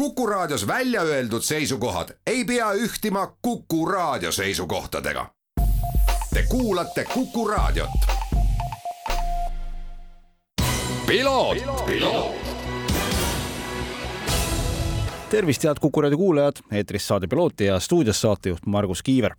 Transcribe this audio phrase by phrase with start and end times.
[0.00, 5.26] Kuku Raadios välja öeldud seisukohad ei pea ühtima Kuku Raadio seisukohtadega.
[6.34, 7.90] Te kuulate Kuku Raadiot.
[15.30, 19.34] tervist, head Kuku raadio kuulajad, eetris saade Piloot ja stuudios saatejuht Margus Kiiver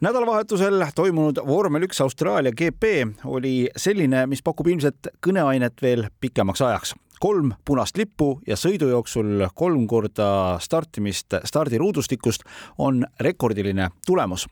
[0.00, 2.84] nädalavahetusel toimunud vormel üks Austraalia GP
[3.24, 6.94] oli selline, mis pakub ilmselt kõneainet veel pikemaks ajaks.
[7.20, 12.44] Kolm punast lippu ja sõidu jooksul kolm korda startimist stardiruudustikust
[12.78, 14.46] on rekordiline tulemus.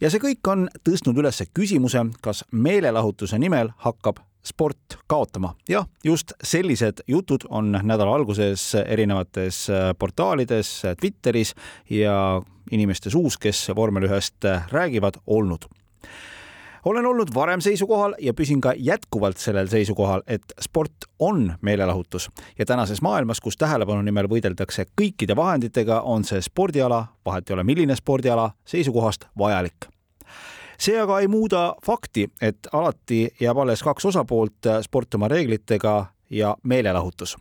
[0.00, 5.54] ja see kõik on tõstnud üles küsimuse, kas meelelahutuse nimel hakkab sport kaotama.
[5.68, 9.66] jah, just sellised jutud on nädala alguses erinevates
[9.98, 11.54] portaalides, Twitteris
[11.90, 15.68] ja inimeste suus, kes vormel ühest räägivad, olnud
[16.90, 22.30] olen olnud varem seisukohal ja püsin ka jätkuvalt sellel seisukohal, et sport on meelelahutus.
[22.58, 27.64] Ja tänases maailmas, kus tähelepanu nimel võideldakse kõikide vahenditega, on see spordiala, vahet ei ole,
[27.64, 29.90] milline spordiala, seisukohast vajalik.
[30.78, 35.98] See aga ei muuda fakti, et alati jääb alles kaks osapoolt, sport oma reeglitega
[36.30, 37.36] ja meelelahutus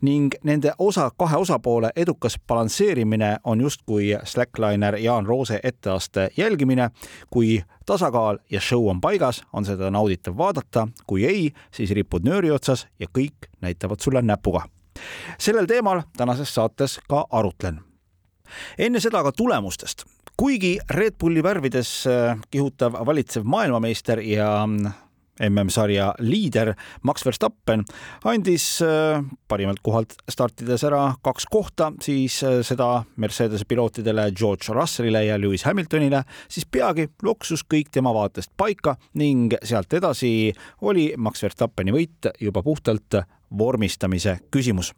[0.00, 6.90] ning nende osa, kahe osapoole edukas balansseerimine on justkui slackliner Jaan Roose etteaste jälgimine.
[7.30, 12.50] kui tasakaal ja show on paigas, on seda nauditav vaadata, kui ei, siis ripud nööri
[12.50, 14.62] otsas ja kõik näitavad sulle näpuga.
[15.38, 17.80] sellel teemal tänases saates ka arutlen.
[18.78, 20.04] enne seda aga tulemustest.
[20.36, 24.68] kuigi Red Bulli värvides äh, kihutav valitsev maailmameister ja
[25.46, 26.72] MM-sarja liider
[27.06, 27.84] Max Verstappen
[28.28, 35.24] andis äh, parimalt kohalt startides ära kaks kohta, siis äh, seda Mercedese pilootidele George Russellile
[35.26, 41.42] ja Lewis Hamiltonile, siis peagi loksus kõik tema vaatest paika ning sealt edasi oli Max
[41.42, 43.22] Verstappeni võit juba puhtalt
[43.58, 44.92] vormistamise küsimus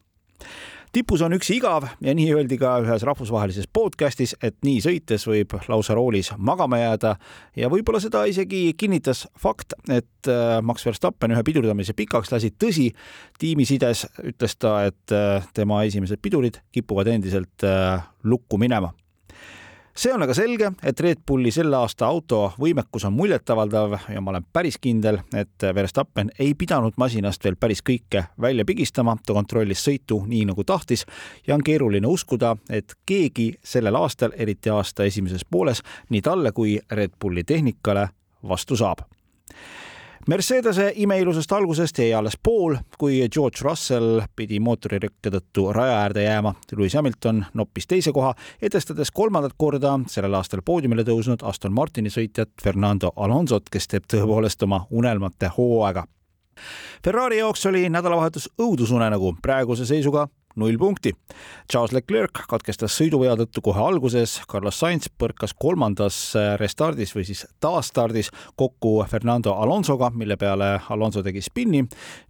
[0.92, 5.54] tipus on üksi igav ja nii öeldi ka ühes rahvusvahelises podcastis, et nii sõites võib
[5.70, 7.14] lausa roolis magama jääda
[7.58, 12.52] ja võib-olla seda isegi kinnitas fakt, et äh, Max Verstappen ühe pidurdamise pikaks lasi.
[12.52, 12.90] tõsi,
[13.38, 18.92] tiimisides ütles ta, et äh, tema esimesed pidurid kipuvad endiselt äh, lukku minema
[19.94, 24.32] see on aga selge, et Red Bulli selle aasta auto võimekus on muljetavaldav ja ma
[24.34, 29.84] olen päris kindel, et Verstappen ei pidanud masinast veel päris kõike välja pigistama, ta kontrollis
[29.84, 31.06] sõitu nii nagu tahtis
[31.46, 36.78] ja on keeruline uskuda, et keegi sellel aastal, eriti aasta esimeses pooles, nii talle kui
[36.90, 38.08] Red Bulli tehnikale
[38.48, 39.04] vastu saab
[40.30, 46.52] Mercedese imeilusast algusest jäi alles pool, kui George Russell pidi mootorirekke tõttu raja äärde jääma.
[46.76, 48.30] Lewis Hamilton noppis teise koha,
[48.62, 54.62] edestades kolmandat korda sellel aastal poodiumile tõusnud Aston Martini sõitjat Fernando Alonsot, kes teeb tõepoolest
[54.68, 56.06] oma unelmate hooaega.
[57.02, 61.12] Ferrari jaoks oli nädalavahetus õudusunenägu, praeguse seisuga null punkti.
[61.70, 66.18] Charles Leclerc katkestas sõiduvea tõttu kohe alguses, Carlos Sainz põrkas kolmandas
[66.60, 71.84] restardis või siis taasstardis kokku Fernando Alonsoga, mille peale Alonso tegi spinni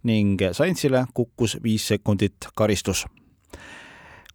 [0.09, 3.05] ning Sainzile kukkus viis sekundit karistus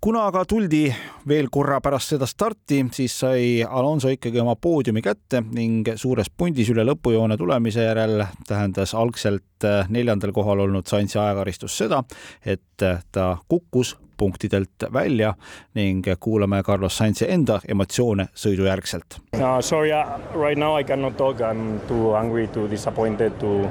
[0.07, 0.85] kuna aga tuldi
[1.27, 6.71] veel korra pärast seda starti, siis sai Alonso ikkagi oma poodiumi kätte ning suures pundis
[6.71, 12.05] üle lõpujoone tulemise järel tähendas algselt neljandal kohal olnud Sainzi ajakaristus seda,
[12.47, 15.35] et ta kukkus punktidelt välja
[15.75, 19.19] ning kuulame Carlos Sainzi enda emotsioone sõidujärgselt.
[19.41, 19.91] no sorry,
[20.39, 23.67] right now I cannot talk, I am too angry, too disappointed to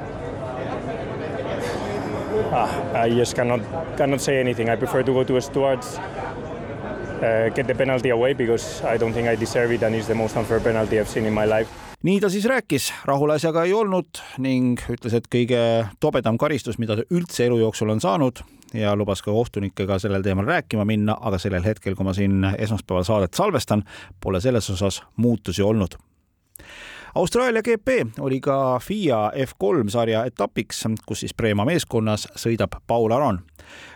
[2.52, 3.60] ah, I just cannot
[3.96, 4.68] cannot say anything.
[4.68, 5.98] I prefer to go to Stewards,
[7.16, 10.14] uh, get the penalty away because I don't think I deserve it and it's the
[10.14, 11.70] most unfair penalty I've seen in my life.
[12.02, 15.60] nii ta siis rääkis, rahul asjaga ei olnud ning ütles, et kõige
[16.00, 18.42] tobedam karistus, mida ta üldse elu jooksul on saanud
[18.74, 23.06] ja lubas ka kohtunikega sellel teemal rääkima minna, aga sellel hetkel, kui ma siin esmaspäeval
[23.08, 23.82] saadet salvestan,
[24.20, 25.96] pole selles osas muutusi olnud
[27.16, 27.88] Austraalia GP
[28.20, 33.38] oli ka FIA F3 sarja etapiks, kus siis Preema meeskonnas sõidab Paul Aron.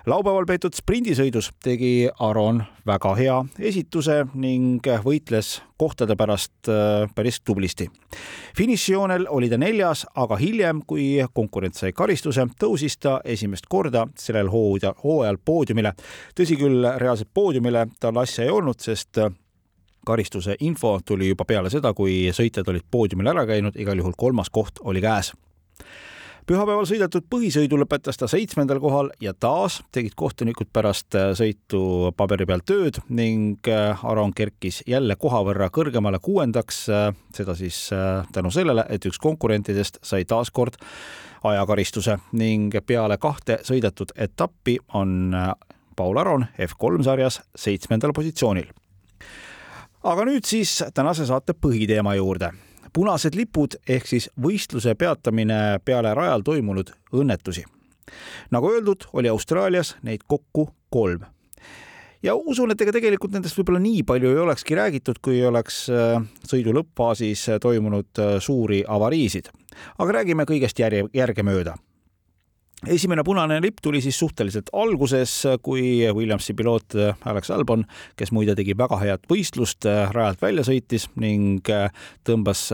[0.07, 7.91] laupäeval peetud sprindisõidus tegi Aron väga hea esituse ning võitles kohtade pärast äh, päris tublisti.
[8.57, 14.49] finišijoonel oli ta neljas, aga hiljem, kui konkurent sai karistuse, tõusis ta esimest korda sellel
[14.49, 15.93] hooajal poodiumile.
[16.35, 19.21] tõsi küll, reaalselt poodiumile tal asja ei olnud, sest
[20.07, 24.51] karistuse info tuli juba peale seda, kui sõitjad olid poodiumil ära käinud, igal juhul kolmas
[24.51, 25.33] koht oli käes
[26.51, 32.47] pühapäeval sõidetud põhisõidu lõpetas ta seitsmendal kohal ja taas tegid kohtunikud pärast äh, sõitu paberi
[32.49, 36.83] peal tööd ning äh, Aron kerkis jälle koha võrra kõrgemale kuuendaks.
[36.91, 37.79] Äh, seda siis
[38.35, 40.81] tänu sellele, et üks konkurentidest sai taaskord
[41.47, 45.31] ajakaristuse ning peale kahte sõidetud etappi on
[45.97, 48.73] Paul Aron F3 sarjas seitsmendal positsioonil.
[50.05, 52.51] Aga nüüd siis tänase saate põhiteema juurde.
[52.93, 57.65] punased lipud ehk siis võistluse peatamine peale rajal toimunud õnnetusi.
[58.51, 61.25] nagu öeldud, oli Austraalias neid kokku kolm
[62.23, 66.23] ja usun, et ega tegelikult nendest võib-olla nii palju ei olekski räägitud, kui oleks äh,
[66.47, 69.51] sõidu lõppfaasis toimunud äh, suuri avariisid.
[69.99, 71.77] aga räägime kõigest järje, järgemööda
[72.89, 77.85] esimene punane lipp tuli siis suhteliselt alguses, kui Williamsi piloot Alex Albon,
[78.17, 81.69] kes muide tegi väga head võistlust, rajalt välja sõitis ning
[82.27, 82.69] tõmbas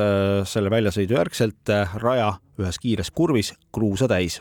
[0.50, 4.40] selle väljasõidu järgselt raja ühes kiires kurvis kruusa täis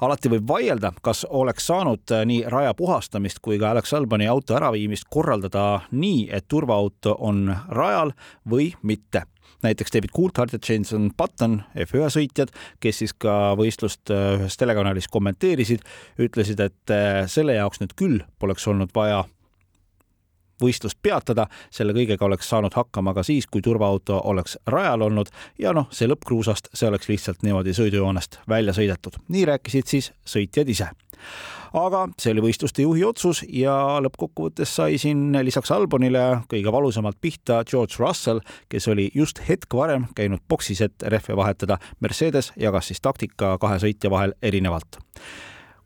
[0.00, 4.56] alati võib vaielda, kas oleks saanud äh, nii raja puhastamist kui ka Alex Albani auto
[4.58, 8.14] äraviimist korraldada nii, et turvaauto on rajal
[8.50, 9.24] või mitte.
[9.64, 12.50] Näiteks David Coulthard ja Jason Button, F1 sõitjad,
[12.80, 15.86] kes siis ka võistlust äh, ühes telekanalis kommenteerisid,
[16.20, 19.24] ütlesid, et äh, selle jaoks nüüd küll poleks olnud vaja
[20.62, 25.74] võistlust peatada, selle kõigega oleks saanud hakkama ka siis, kui turvaauto oleks rajal olnud ja
[25.76, 29.18] noh, see lõppkruusast, see oleks lihtsalt niimoodi sõidujoonest välja sõidetud.
[29.28, 30.90] nii rääkisid siis sõitjad ise
[31.74, 33.74] aga see oli võistluste juhi otsus ja
[34.04, 40.06] lõppkokkuvõttes sai siin lisaks Albonile kõige valusamalt pihta George Russell, kes oli just hetk varem
[40.14, 41.78] käinud boksis, et rehve vahetada.
[42.00, 45.00] Mercedes jagas siis taktika kahe sõitja vahel erinevalt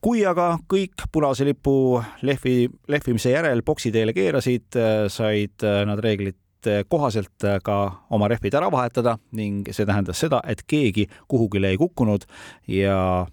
[0.05, 4.79] kui aga kõik punase lipu lehvi, lehvimise järel boksi teele keerasid,
[5.13, 7.79] said nad reeglite kohaselt ka
[8.15, 12.27] oma rehvid ära vahetada ning see tähendas seda, et keegi kuhugile ei kukkunud
[12.71, 13.27] ja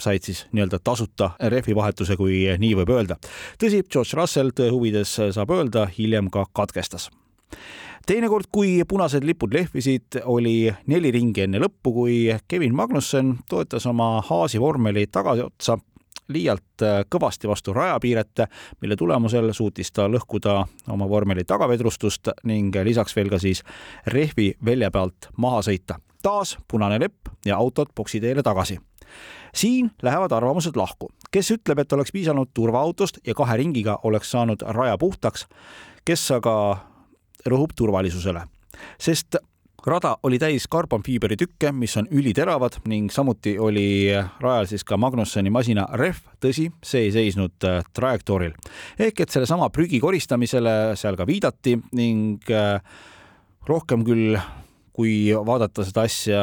[0.00, 3.18] said siis nii-öelda tasuta rehvivahetuse, kui nii võib öelda.
[3.60, 7.10] tõsi, George Russell tõe huvides saab öelda, hiljem ka katkestas
[8.06, 12.16] teinekord, kui punased lipud lehvisid, oli neli ringi enne lõppu, kui
[12.48, 15.78] Kevin Magnussen toetas oma Haasi vormeli tagaotsa
[16.32, 18.46] liialt äh, kõvasti vastu rajapiirete,
[18.80, 20.56] mille tulemusel suutis ta lõhkuda
[20.92, 23.62] oma vormeli tagavedrustust ning lisaks veel ka siis
[24.06, 26.00] rehvi välja pealt maha sõita.
[26.22, 28.78] taas punane lepp ja autod boksi teele tagasi.
[29.54, 34.62] Siin lähevad arvamused lahku, kes ütleb, et oleks piisanud turvaautost ja kahe ringiga oleks saanud
[34.62, 35.46] raja puhtaks,
[36.04, 36.54] kes aga
[37.46, 38.46] rõhub turvalisusele,
[38.98, 39.36] sest
[39.86, 45.50] rada oli täis karbonfiiberi tükke, mis on üliteravad ning samuti oli rajal siis ka Magnussoni
[45.50, 48.54] masina rehv, tõsi, see ei seisnud äh, trajektooril.
[48.98, 52.78] ehk et sellesama prügi koristamisele seal ka viidati ning äh,
[53.68, 54.38] rohkem küll,
[54.92, 56.42] kui vaadata seda asja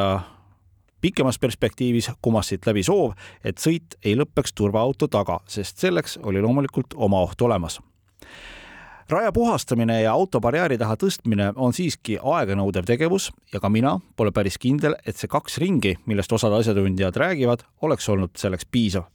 [1.01, 3.13] pikemas perspektiivis kumas siit läbi soov,
[3.43, 7.79] et sõit ei lõpeks turvaauto taga, sest selleks oli loomulikult oma oht olemas
[9.11, 14.31] raja puhastamine ja auto barjääri taha tõstmine on siiski aeganõudev tegevus ja ka mina pole
[14.31, 19.07] päris kindel, et see kaks ringi, millest osad asjatundjad räägivad, oleks olnud selleks piisav.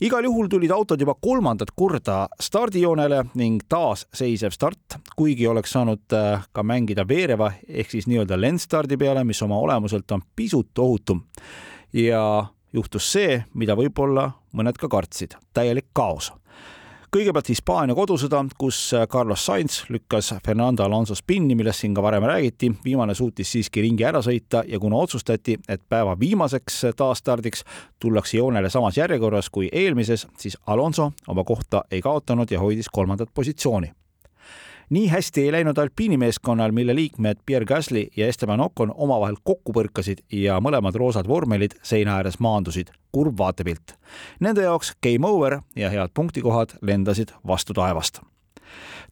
[0.00, 6.12] igal juhul tulid autod juba kolmandat korda stardijoonele ning taas seisev start, kuigi oleks saanud
[6.12, 11.24] äh, ka mängida veereva ehk siis nii-öelda lendstardi peale, mis oma olemuselt on pisut ohutum.
[11.92, 16.32] ja juhtus see, mida võib-olla mõned ka kartsid, täielik kaos
[17.12, 18.78] kõigepealt Hispaania kodusõda, kus
[19.12, 22.72] Carlos Sainz lükkas Fernando Alonso spinni, millest siin ka varem räägiti.
[22.84, 27.64] viimane suutis siiski ringi ära sõita ja kuna otsustati, et päeva viimaseks taasstardiks
[28.00, 33.28] tullakse joonele samas järjekorras kui eelmises, siis Alonso oma kohta ei kaotanud ja hoidis kolmandat
[33.34, 33.92] positsiooni
[34.92, 40.20] nii hästi ei läinud alpiinimeeskonnal, mille liikmed Pierre Gasly ja Esteban Ocon omavahel kokku põrkasid
[40.32, 42.92] ja mõlemad roosad vormelid seina ääres maandusid.
[43.12, 43.92] kurb vaatepilt.
[44.40, 48.20] Nende jaoks game over ja head punktikohad lendasid vastu taevast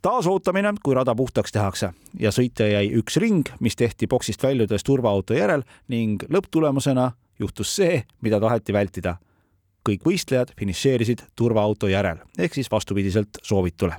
[0.03, 4.85] taas ootamine, kui rada puhtaks tehakse ja sõita jäi üks ring, mis tehti boksist väljudes
[4.85, 9.17] turvaauto järel ning lõpptulemusena juhtus see, mida taheti vältida.
[9.89, 13.97] kõik võistlejad finišeerisid turvaauto järel ehk siis vastupidiselt soovitule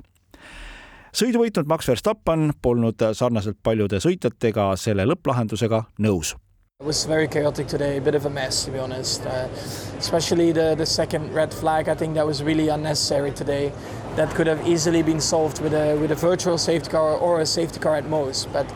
[1.12, 6.34] sõidu võitnud Max Verstappen polnud sarnaselt paljude sõitjatega selle lõpplahendusega nõus
[6.82, 9.24] It was very chaotic today, a bit of a mess to be honest.
[9.24, 9.46] Uh,
[9.98, 13.72] especially the, the second red flag, I think that was really unnecessary today.
[14.16, 17.46] That could have easily been solved with a, with a virtual safety car or a
[17.46, 18.52] safety car at most.
[18.52, 18.66] But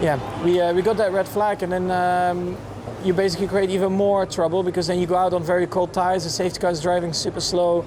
[0.00, 2.56] yeah, we, uh, we got that red flag and then um,
[3.02, 6.22] you basically create even more trouble because then you go out on very cold tires,
[6.22, 7.84] the safety car is driving super slow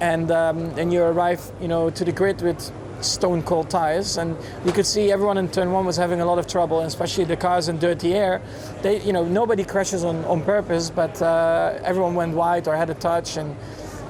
[0.00, 2.70] and um, then you arrive you know, to the grid with
[3.02, 6.38] stone cold tires and you could see everyone in turn one was having a lot
[6.38, 8.40] of trouble especially the cars in dirty air.
[8.82, 12.90] They you know nobody crashes on, on purpose but uh, everyone went wide or had
[12.90, 13.56] a touch and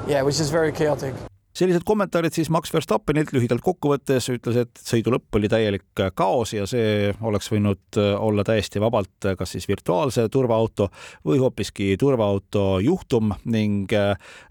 [0.06, 1.14] yeah it was just very chaotic
[1.56, 6.66] sellised kommentaarid siis Max Verstappenilt lühidalt kokkuvõttes ütles, et sõidu lõpp oli täielik kaos ja
[6.68, 10.88] see oleks võinud olla täiesti vabalt kas siis virtuaalse turvaauto
[11.26, 13.92] või hoopiski turvaauto juhtum ning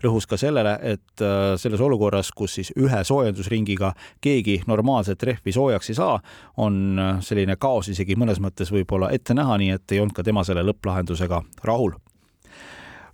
[0.03, 1.25] rõhus ka sellele, et
[1.62, 6.22] selles olukorras, kus siis ühe soojendusringiga keegi normaalset rehvi soojaks ei saa,
[6.62, 10.46] on selline kaos isegi mõnes mõttes võib-olla ette näha, nii et ei olnud ka tema
[10.48, 11.98] selle lõpplahendusega rahul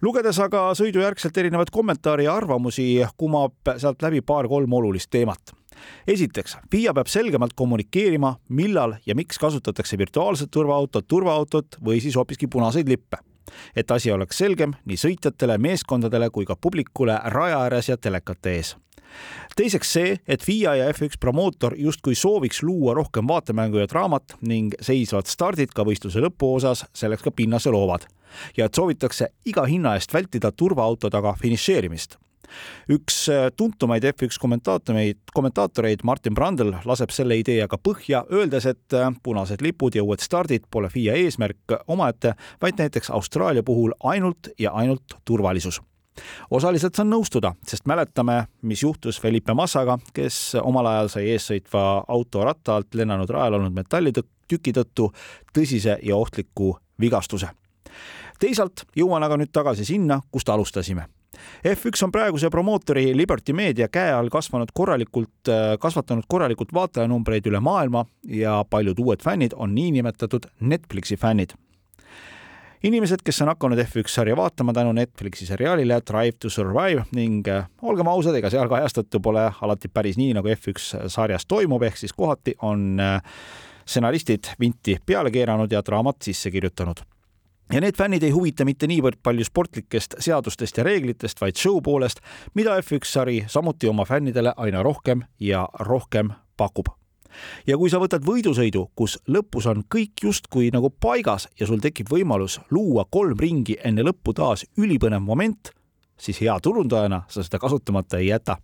[0.02, 2.88] lugedes aga sõidujärgselt erinevaid kommentaare ja arvamusi,
[3.18, 5.54] kumab sealt läbi paar-kolm olulist teemat.
[6.08, 12.48] esiteks, FIA peab selgemalt kommunikeerima, millal ja miks kasutatakse virtuaalset turvaautot, turvaautot või siis hoopiski
[12.48, 13.18] punaseid lippe
[13.76, 18.76] et asi oleks selgem nii sõitjatele, meeskondadele kui ka publikule raja ääres ja telekate ees
[19.58, 24.76] teiseks see, et FIA ja F1 promootor justkui sooviks luua rohkem vaatemängu ja draamat ning
[24.82, 28.06] seisvad stardid ka võistluse lõpuosas selleks ka pinnase loovad.
[28.58, 32.18] Ja et soovitakse iga hinna eest vältida turvaauto taga finišeerimist.
[32.92, 38.96] Üks äh, tuntumaid F1 kommentaatoreid, kommentaatoreid Martin Brandl laseb selle idee aga põhja, öeldes, et
[38.96, 44.54] äh, punased lipud ja uued stardid pole FIA eesmärk omaette, vaid näiteks Austraalia puhul ainult
[44.60, 45.82] ja ainult turvalisus
[46.52, 52.44] osaliselt saan nõustuda, sest mäletame, mis juhtus Felipe Massaga, kes omal ajal sai eessõitva auto
[52.48, 55.12] ratta alt lennanud rajal olnud metallitüki tõttu
[55.54, 57.54] tõsise ja ohtliku vigastuse
[58.40, 61.08] teisalt jõuan aga nüüd tagasi sinna, kust alustasime.
[61.68, 68.06] F1 on praeguse promootori Liberty Media käe all kasvanud korralikult, kasvatanud korralikult vaatajanumbreid üle maailma
[68.32, 71.54] ja paljud uued fännid on niinimetatud Netflixi fännid
[72.84, 77.68] inimesed, kes on hakanud F1 sarja vaatama tänu Netflixi seriaalile Drive to Survive ning äh,
[77.82, 82.14] olgem ausad, ega seal kajastatu pole alati päris nii, nagu F1 sarjas toimub, ehk siis
[82.14, 83.22] kohati on äh,
[83.86, 87.06] stsenaristid vinti peale keeranud ja draamat sisse kirjutanud
[87.74, 92.22] ja need fännid ei huvita mitte niivõrd palju sportlikest seadustest ja reeglitest, vaid show poolest,
[92.56, 96.97] mida F1 sari samuti oma fännidele aina rohkem ja rohkem pakub.
[97.68, 102.10] Ja kui sa võtad võidusõidu, kus lõpus on kõik justkui nagu paigas ja sul tekib
[102.12, 105.72] võimalus luua kolm ringi enne lõppu taas ülipõnev moment,
[106.18, 108.58] siis hea turundajana sa seda kasutamata ei jäta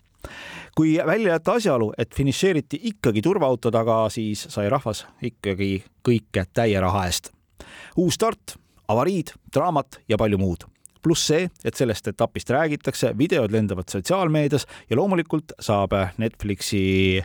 [0.76, 6.80] kui välja jätta asjaolu, et finišeeriti ikkagi turvaauto taga, siis sai rahvas ikkagi kõike täie
[6.80, 7.32] raha eest.
[7.98, 8.56] uus start
[8.88, 10.64] avariid, draamat ja palju muud
[11.04, 17.20] pluss see, et sellest etapist räägitakse, videod lendavad sotsiaalmeedias ja loomulikult saab Netflixi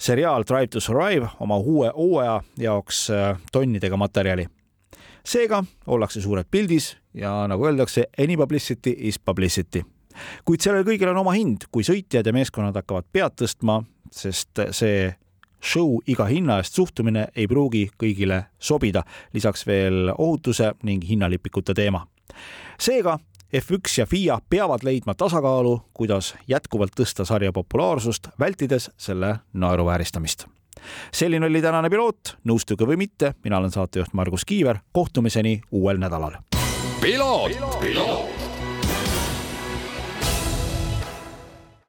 [0.00, 4.46] seriaal Drive to Survive oma uue hooaja jaoks äh, tonnidega materjali.
[5.24, 9.84] seega ollakse suured pildis ja nagu öeldakse, any publicity is publicity.
[10.44, 15.12] kuid sellel kõigil on oma hind, kui sõitjad ja meeskonnad hakkavad pead tõstma, sest see
[15.60, 22.06] show iga hinna eest suhtumine ei pruugi kõigile sobida, lisaks veel ohutuse ning hinnalipikute teema.
[22.80, 23.18] seega
[23.56, 30.46] F1 ja FIA peavad leidma tasakaalu, kuidas jätkuvalt tõsta sarja populaarsust, vältides selle naeruvääristamist.
[31.12, 36.38] selline oli tänane piloot, nõustuge või mitte, mina olen saatejuht Margus Kiiver, kohtumiseni uuel nädalal.
[37.00, 38.39] piloot, piloot..